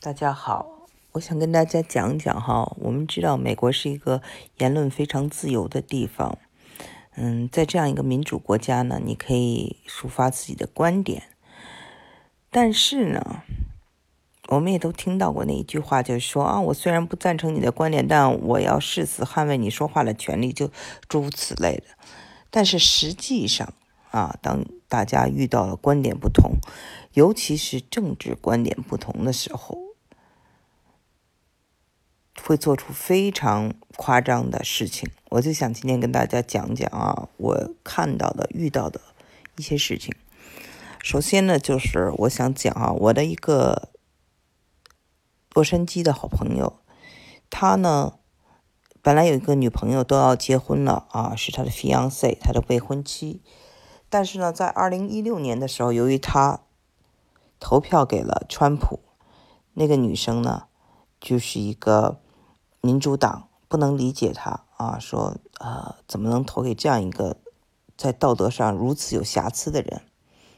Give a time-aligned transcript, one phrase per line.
[0.00, 2.72] 大家好，我想跟大家讲讲哈。
[2.78, 4.22] 我们知道美国是一个
[4.58, 6.38] 言论非常自由的地方，
[7.16, 11.24] 嗯，在这样一个民主国家呢，你可以抒发自己的观点。
[12.48, 13.42] 但是呢，
[14.46, 20.70] 我们也都听到过那一句话，就是说啊，我虽然不赞成你的观点，但我要誓死捍卫你说话的权利，就
[21.08, 21.82] 诸如此类的。
[22.50, 23.74] 但是实际上
[24.12, 26.52] 啊，当大家遇到了观点不同，
[27.14, 29.76] 尤其是政治观点不同的时候，
[32.42, 35.10] 会做出非常夸张的事情。
[35.30, 39.00] 我就想今天跟大家讲讲啊，我看到的、遇到的
[39.56, 40.14] 一些事情。
[41.02, 43.90] 首先呢，就是我想讲啊，我的一个
[45.54, 46.80] 洛杉矶的好朋友，
[47.50, 48.14] 他呢
[49.00, 53.42] 本来有一个女朋友，都要结婚了啊，是他的 fiance，他的未婚妻。
[54.10, 56.60] 但是呢，在二零一六年的时候，由于他
[57.60, 59.00] 投票给了川普，
[59.74, 60.64] 那个女生呢，
[61.20, 62.20] 就是一个
[62.80, 67.36] 民主党，不能理解他啊，说呃，怎么能投给这样一个
[67.96, 70.02] 在道德上如此有瑕疵的人？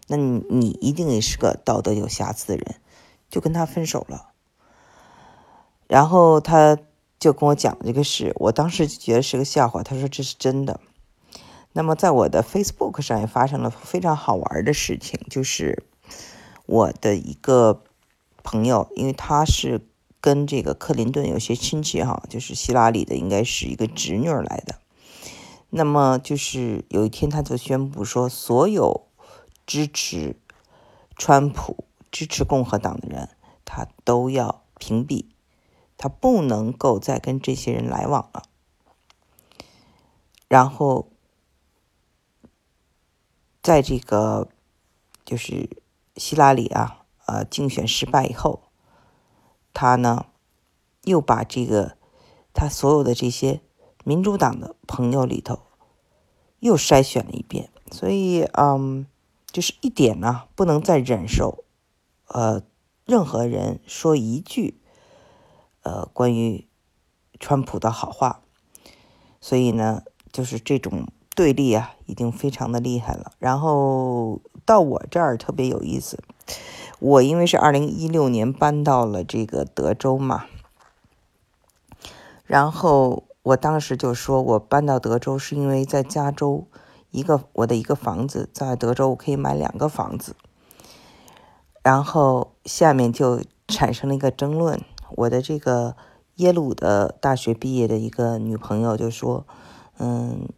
[0.08, 2.80] 那你你一定也是个道德有瑕疵的人，
[3.28, 4.32] 就跟他分手了。
[5.86, 6.78] 然后他
[7.18, 9.82] 就跟我讲这个事，我当时就觉得是个笑话。
[9.82, 10.80] 他说这是真的。
[11.72, 15.84] 那么，在我的 Facebook 上也发生了非常好玩的事情，就是
[16.66, 17.84] 我的一个
[18.42, 19.86] 朋友，因为他是
[20.20, 24.80] 跟这个克林顿有些亲戚哈，就是希拉里的应该是一个侄女来的。
[25.70, 29.06] 那么，就是有一天他就宣布说，所有
[29.66, 30.36] 支持
[31.16, 33.28] 川普、支持共和党的人，
[33.64, 35.26] 他都要屏蔽，
[35.96, 38.42] 他不能够再跟这些人来往了。
[40.48, 41.08] 然后。
[43.62, 44.48] 在这个
[45.22, 45.68] 就是
[46.16, 48.69] 希拉里啊，呃，竞选失败以后，
[49.72, 50.26] 他呢
[51.04, 51.96] 又把这个
[52.52, 53.60] 他所有的这些
[54.04, 55.60] 民主党的朋友里头
[56.58, 59.06] 又筛选了一遍，所以嗯，
[59.50, 61.64] 就是一点呢不能再忍受，
[62.28, 62.62] 呃，
[63.04, 64.80] 任何人说一句
[65.82, 66.66] 呃关于
[67.38, 68.42] 川普的好话，
[69.40, 70.02] 所以呢，
[70.32, 71.06] 就是这种。
[71.36, 73.32] 对立啊，已经非常的厉害了。
[73.38, 76.22] 然后到我这儿特别有意思，
[77.00, 80.44] 我因为是二零一六年搬到了这个德州嘛，
[82.44, 86.66] 然后我当时就说我搬到德州是因为在加州
[87.10, 90.36] 一个我的一个房子在德州我可以买两个房子，
[91.82, 94.80] 然后下面就产生了一个争论。
[95.16, 95.96] 我的这个
[96.36, 99.46] 耶鲁的大学毕业的一个女朋友就说，
[99.98, 100.48] 嗯。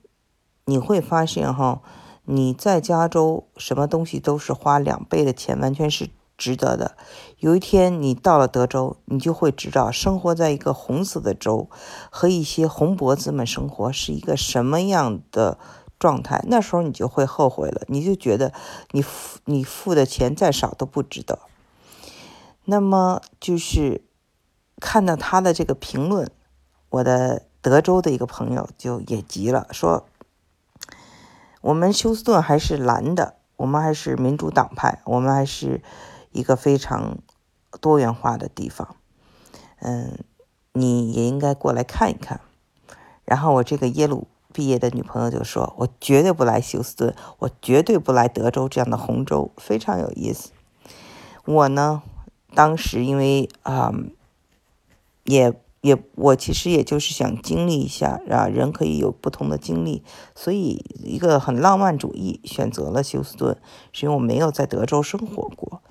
[0.64, 1.82] 你会发现哈，
[2.24, 6.08] 你在加州什么东西都是花两倍的钱，完全是
[6.42, 6.96] 值得的。
[7.38, 11.68] 有一天你到了德州，你就会知道生活在一个红色的州
[12.10, 15.56] 和一些红脖子们生活是一个什么样的
[16.00, 16.42] 状态。
[16.48, 18.52] 那时候你就会后悔了，你就觉得
[18.90, 21.38] 你付你付的钱再少都不值得。
[22.64, 24.02] 那么就是
[24.80, 26.28] 看到他的这个评论，
[26.88, 30.04] 我的德州的一个朋友就也急了，说。
[31.62, 35.80] 我们休斯顿还是蓝的，我们还是民主党派，我们还是
[36.32, 37.18] 一个非常
[37.80, 38.96] 多元化的地方。
[39.80, 40.18] 嗯，
[40.72, 42.40] 你也应该过来看一看。
[43.24, 50.50] 然后我这个耶鲁毕业的女朋友就说：“我绝对不来休斯顿，我绝对不来德州这样的红州，非常有意思。”
[51.46, 52.02] 我呢，
[52.54, 53.92] 当时因为啊，
[55.24, 55.54] 也。
[55.82, 63.56] 也，我其实也就是想经历一下啊，人可以有不同的经历，所以一个很浪漫主义选择了休斯顿，
[63.92, 65.82] 是因为我没有在德州生活过，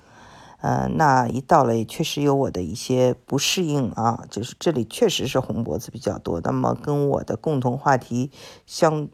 [0.62, 8.30] 嗯，那一到了也确实有我的一些不适应啊，就是这里确实是红脖子比较多，那么跟我的共同话题
[8.64, 9.08] 相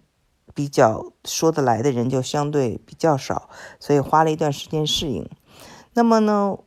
[0.52, 3.48] 比较说得来的人就相对比较少，
[3.80, 5.26] 所以花了一段时间适应，
[5.94, 6.58] 那么呢，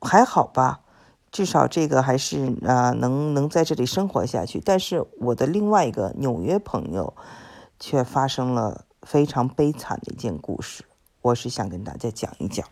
[0.00, 0.80] 还好吧。
[1.32, 4.62] 至少这个还是啊，能能在这里生活下去。
[4.64, 7.12] 但是我的另外一个纽约朋友，
[7.80, 10.84] 却发生了非常悲惨的一件故事。
[11.22, 12.64] 我是想跟大家讲一讲。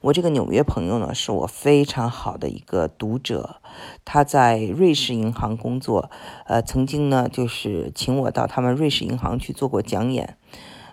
[0.00, 3.56] 我这个纽约朋友呢，是我非常好的一个读者，
[4.04, 6.10] 他在瑞士银行工作，
[6.46, 10.36] 呃，曾经呢就是请我到他们瑞士银行去做过讲演，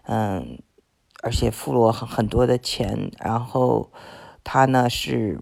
[0.03, 0.59] 嗯，
[1.23, 3.11] 而且付了我很很多的钱。
[3.19, 3.91] 然后
[4.43, 5.41] 他呢是。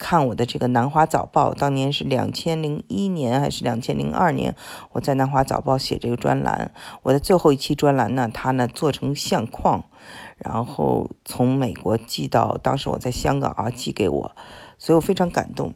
[0.00, 4.54] 看我的这个《南华早报》，当年是两千零一年还是两千零二年？
[4.92, 6.70] 我在《南华早报》写这个专栏，
[7.02, 9.87] 我的最后一期专栏呢，他呢做成相框，
[10.36, 14.32] 然后从美国寄到，当时我在香港啊，寄给我，
[14.78, 15.74] 所以我非常感动。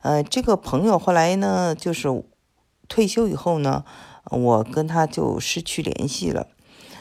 [0.00, 2.24] 呃，这个朋友后来呢，就是
[2.88, 3.84] 退休以后呢，
[4.30, 6.46] 我跟他就失去联系了。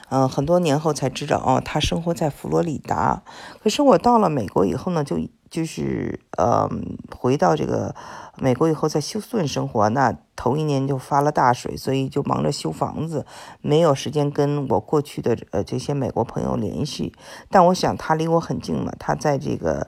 [0.09, 3.23] 嗯，很多年后才知道，哦，他生活在佛罗里达。
[3.61, 5.17] 可是我到了美国以后呢，就
[5.49, 6.69] 就是呃，
[7.15, 7.95] 回到这个
[8.38, 9.89] 美国以后在休斯顿生活。
[9.89, 13.25] 那头一年就发了大水，所以就忙着修房子，
[13.61, 17.13] 没有时间跟我过去的呃这些美国朋友联系。
[17.49, 19.88] 但我想他离我很近嘛，他在这个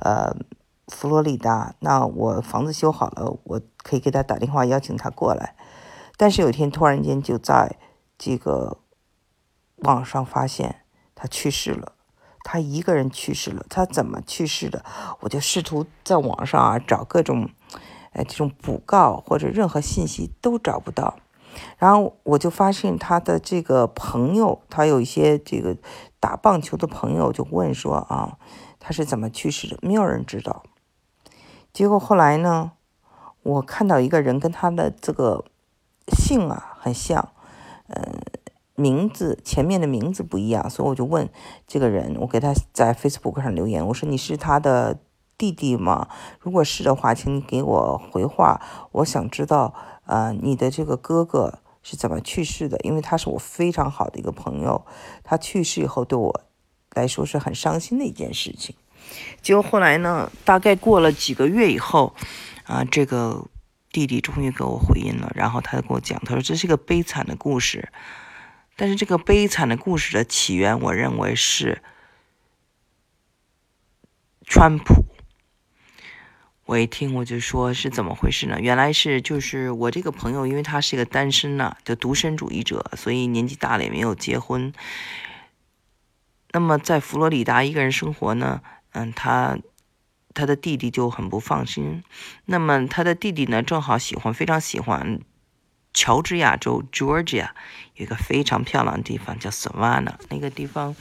[0.00, 0.34] 呃
[0.88, 1.74] 佛罗里达。
[1.80, 5.56] 那我房子修好了，我可以给他打电话邀请他过来。
[6.16, 7.76] 但是有一天突然间就在
[8.18, 8.78] 这个。
[9.80, 11.92] 网上发现他去世了，
[12.48, 13.66] 他一个人去世了。
[13.68, 14.84] 他怎么去世的？
[15.18, 17.50] 我就试图在网上啊找各种，
[18.12, 21.18] 呃，这种补告或者任何信息都找不到。
[21.76, 25.76] 然后我就发现他的这个朋友，他有一些这个
[26.20, 28.38] 打棒球的朋友就问说啊，
[28.78, 29.76] 他是怎么去世的？
[29.82, 30.62] 没有人知道。
[31.72, 32.70] 结果后来呢，
[33.42, 35.44] 我看到一个人跟他的这个
[36.16, 37.30] 姓啊很像，
[37.88, 38.22] 嗯。
[38.76, 41.28] 名字前面的名字不一样，所以我就问
[41.66, 45.00] 这个人，我给他在 Facebook 上留言，我说你是他的
[45.38, 46.08] 弟弟吗？
[46.38, 48.60] 如果是的话，请你给我回话，
[48.92, 49.74] 我想知道，
[50.04, 52.78] 呃，你的这个哥哥是怎么去世的？
[52.82, 54.84] 因为他是我非常好的一个朋友，
[55.24, 56.42] 他去世以后对我
[56.94, 58.76] 来说是很伤心的一件事情。
[59.40, 62.12] 结果后来呢，大概过了几个月以后，
[62.64, 63.46] 啊，这个
[63.90, 67.88] 弟弟终于给我回应了，然后他就跟我讲，他说这是一个悲惨的故事。
[68.76, 71.82] 但是这个悲惨的故事的起源，我认为是
[74.44, 75.06] 川普。
[76.66, 78.60] 我一听我就说是怎么回事呢？
[78.60, 84.72] 原来是就是我这个朋友，因为他是一个单身呐，就独身主义者，所以年纪大了也没有结婚。
[86.50, 88.62] 那么在佛罗里达一个人生活呢，
[88.92, 89.58] 嗯，他
[90.34, 92.02] 他的弟弟就很不放心。
[92.46, 95.20] 那么他的弟弟呢，正好喜欢，非常喜欢。
[95.96, 97.48] 乔治亚州 Georgia
[97.94, 100.94] 有一个非常漂亮的地方叫 Savannah，那个地方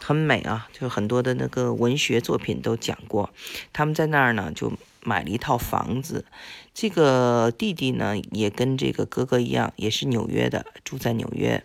[0.00, 3.30] 很美啊，就很多的那个文学作品都讲过。
[3.72, 4.72] 他们在那儿呢就
[5.04, 6.26] 买了一套房子，
[6.74, 11.62] 这个弟弟呢也跟这个哥哥一样，也是纽约的，住在纽约。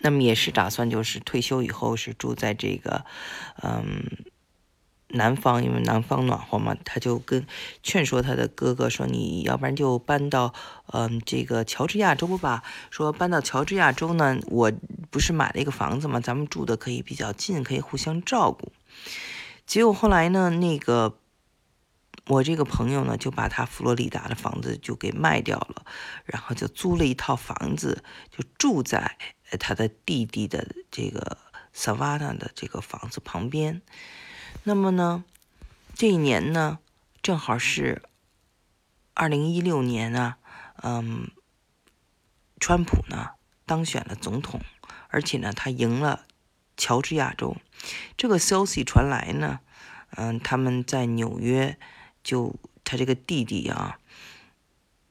[0.00, 3.04] 那么也是打算就是退休以后是住在这个，
[3.62, 4.24] 嗯。
[5.10, 7.46] 南方，因为南方暖和嘛，他就跟
[7.82, 10.52] 劝说他的哥哥说：“你要不然就搬到，
[10.92, 12.62] 嗯，这个乔治亚州吧。
[12.90, 14.70] 说搬到乔治亚州呢，我
[15.10, 18.70] 不是买了一个房子嘛，咱们住的可以比较近，可以互相照顾。
[19.66, 21.18] 结果后来呢，那个
[22.26, 25.86] 我这个朋友呢，就把他佛罗里达的房子就给卖掉了，
[26.26, 29.16] 然后就租了一套房子，就住在
[29.58, 31.38] 他的弟弟的这个
[31.72, 33.80] 萨瓦纳的这个房子旁边。”
[34.64, 35.24] 那么呢，
[35.94, 36.78] 这一年呢，
[37.22, 38.02] 正好是
[39.14, 40.38] 二零一六年啊，
[40.82, 41.30] 嗯，
[42.60, 43.30] 川普呢
[43.64, 44.60] 当选了总统，
[45.08, 46.26] 而且呢，他赢了
[46.76, 47.56] 乔治亚州。
[48.16, 49.60] 这个消息传来呢，
[50.16, 51.78] 嗯，他们在纽约，
[52.22, 53.98] 就他这个弟弟啊，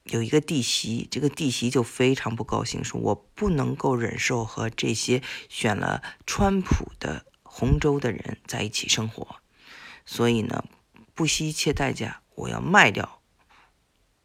[0.04, 7.24] 有一个弟媳，这个弟媳就非常不高兴，说我不能够忍受和这些选了川普的
[7.58, 9.40] 同州的人在一起生活。
[10.06, 10.64] 所以呢，
[11.12, 13.20] 不惜一切代价，我要卖掉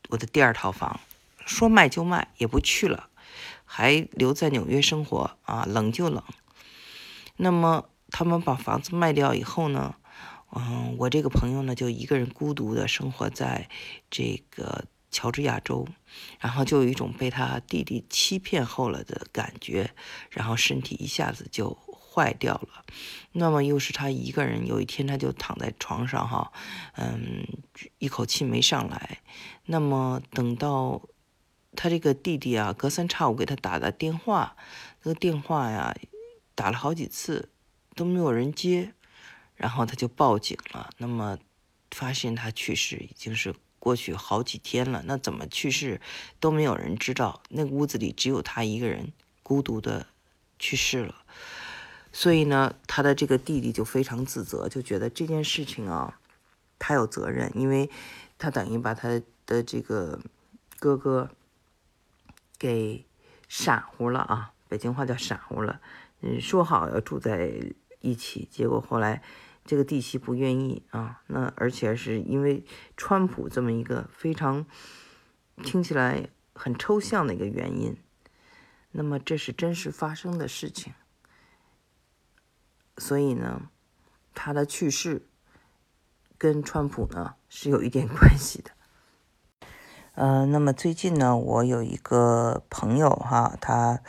[0.10, 1.00] 我的第二套房，
[1.44, 3.10] 说卖就卖，也不去了，
[3.66, 6.24] 还留在纽约生活啊，冷就冷。
[7.38, 9.96] 那么他们把房子卖掉以后呢，
[10.52, 13.68] 嗯，我这个朋友呢，就一个人孤独的生活在
[14.12, 15.88] 这个乔治亚州，
[16.40, 19.96] 然后就有一种被他弟弟欺骗后了的感觉，
[20.30, 21.76] 然后身体一下子就。
[22.14, 22.86] 坏掉了，
[23.32, 24.68] 那么又是他一个人。
[24.68, 26.52] 有一天，他就躺在床上，哈，
[26.96, 27.44] 嗯，
[27.98, 29.22] 一口气没上来。
[29.66, 31.02] 那么等到
[31.76, 34.56] 他这个弟弟啊，隔三差五给他打的电话，
[35.02, 35.96] 那个电话呀，
[36.54, 37.50] 打了好几次
[37.96, 38.94] 都没有人接，
[39.56, 40.92] 然后他就报警了。
[40.98, 41.40] 那么
[41.90, 45.02] 发现他去世已经是过去好几天了。
[45.08, 46.00] 那怎么去世
[46.40, 50.06] 都没有人知道，那个屋子里只有他一个人，孤独的
[50.60, 51.16] 去世了。
[52.16, 56.20] 所以呢，他的这个弟弟就非常自责，就觉得这件事情啊，
[56.78, 57.90] 他有责任，因为
[58.38, 60.22] 他等于把他的这个
[60.80, 61.32] 哥哥
[62.60, 63.04] 给
[63.50, 65.82] 闪乎了啊，北京话叫闪乎了。
[66.22, 67.52] 嗯，说好要住在
[68.00, 69.24] 一起，结果后来
[69.66, 72.64] 这个弟媳不愿意啊，那而且是因为
[72.96, 74.66] 川普这么一个非常
[75.64, 77.98] 听起来很抽象的一个原因，
[78.92, 80.94] 那么这是真实发生的事情。
[82.98, 83.70] 所以呢，
[84.34, 85.28] 他的去世
[86.38, 88.72] 跟川普呢是有一点关系的。
[90.16, 94.02] 呃，那么最近呢，我有一个朋友哈，他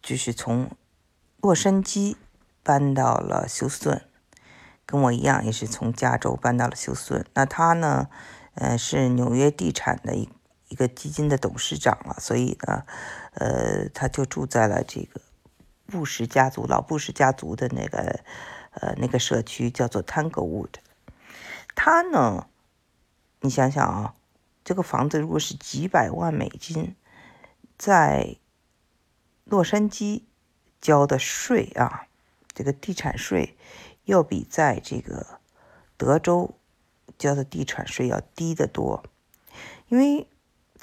[0.00, 0.70] 就是从
[1.42, 2.16] 洛杉矶
[2.62, 4.08] 搬到了休斯顿，
[4.86, 7.26] 跟我一样也是从加州搬到了休斯顿。
[7.34, 8.08] 那他呢，
[8.54, 10.30] 呃，是纽约地产的一
[10.68, 12.86] 一个基金的董事长了，所以呢，
[13.34, 15.20] 呃，他就住在了这个
[15.86, 18.20] 布什家族老布什家族的那个
[18.72, 20.74] 呃那个社区，叫做 Tanglewood。
[21.74, 22.48] 他呢？
[23.40, 24.14] 你想想啊，
[24.64, 26.96] 这个房子如果是几百万美金，
[27.78, 28.36] 在
[29.44, 30.22] 洛杉矶
[30.80, 32.08] 交的税啊，
[32.52, 33.56] 这个地产税
[34.04, 35.38] 要比在这个
[35.96, 36.58] 德州
[37.18, 39.04] 交的地产税要低得多。
[39.88, 40.26] 因为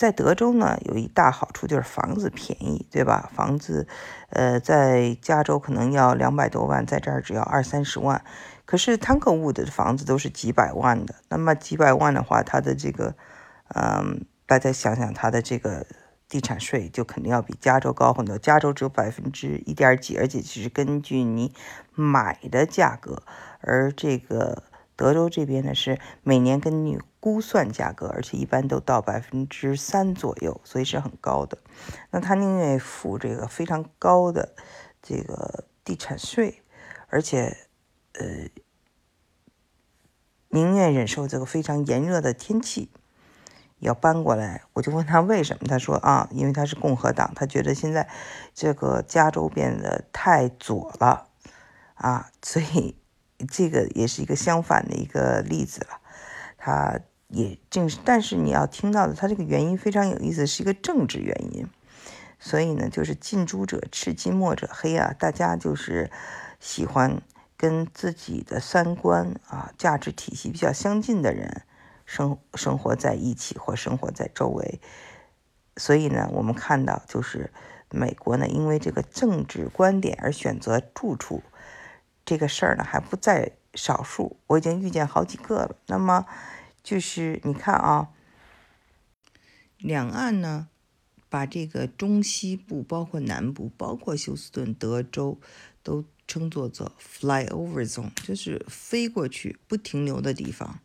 [0.03, 3.29] 在德州呢，有一大好处就是房子便宜，对吧？
[3.33, 3.87] 房子，
[4.31, 8.21] 呃，在加州可能要两百多万，在这儿只要二三十万。
[8.65, 13.15] 可是汤克物的房子都是几百万的，那么几百万的话，它的这个，
[13.73, 15.87] 嗯，大家想想，它的这个
[16.27, 18.37] 地产税就肯定要比加州高很多。
[18.37, 21.53] 加州只有百分之一点几，而且只是根据你
[21.95, 23.23] 买的价格，
[23.61, 24.63] 而这个
[24.97, 31.57] 德州这边呢是每年根据估算价格，而且一般都到百分之三左右，所以是很高的。
[32.11, 34.53] 那他宁愿付这个非常高的
[35.01, 36.61] 这个地产税，
[37.07, 37.55] 而且。
[38.15, 38.47] 呃，
[40.49, 42.91] 宁愿忍受这个非常炎热的天气，
[43.79, 44.61] 要搬过来。
[44.73, 48.07] 我就问他为什么，他说啊，因为他是共和党，他觉得现在
[48.53, 51.27] 这个加州变得太左了
[51.95, 52.95] 啊，所以
[53.49, 55.99] 这个也是一个相反的一个例子了。
[56.55, 56.99] 他
[57.33, 61.67] 也正是，但是你要听到的，他这个原因非常有意思，是一个政治原因。
[62.39, 66.09] 所以呢，就是近朱者赤，近墨者黑啊，大家就是
[66.59, 67.21] 喜欢。
[67.55, 71.61] 跟自己的三观啊、价值体系比较相近的人
[72.05, 74.81] 生生活在一起或生活在周围，
[75.77, 77.53] 所以呢，我们看到就是
[77.89, 81.41] 美国呢，因为这个政治观点而选择住处
[82.25, 84.35] 这个事儿呢，还不在少数。
[84.47, 85.75] 我已经遇见好几个了。
[85.85, 86.25] 那么
[86.83, 88.09] 就是你看啊，
[89.77, 90.67] 两岸呢，
[91.29, 95.39] 把这个中西部、包括南部、包括休斯顿、德州
[95.81, 96.05] 都。
[96.25, 100.79] 称作做 flyover zone，就是飞过去不停留的地方。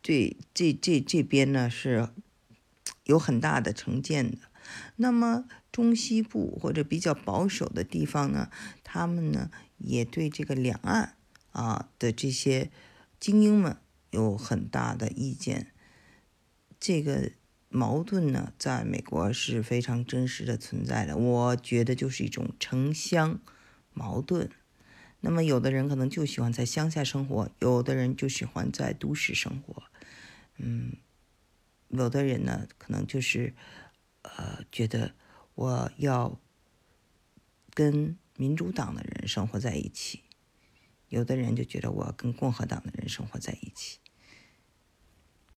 [0.00, 2.08] 对，这这这边呢是
[3.02, 4.38] 有很大的成见的。
[4.96, 8.48] 那么中西部或者比较保守的地方呢，
[8.84, 11.16] 他们呢也对这个两岸
[11.50, 12.70] 啊的这些
[13.18, 13.76] 精英们
[14.14, 15.72] 有很大的意见。
[16.78, 17.32] 这个。
[17.76, 21.16] 矛盾呢，在美国是非常真实的存在的。
[21.16, 23.40] 我觉得就是一种城乡
[23.92, 24.48] 矛盾。
[25.18, 29.82] 那么，有的人可能就喜欢在乡下生活，有的人就喜欢在都市生活。
[30.58, 30.92] 嗯，
[31.88, 33.54] 有的人呢，可能就是
[34.22, 35.16] 呃，觉得
[35.56, 36.38] 我要
[37.70, 40.20] 跟民主党的人生活在一起；
[41.08, 43.98] 有的人就觉得我要跟共和党的人生活在一起。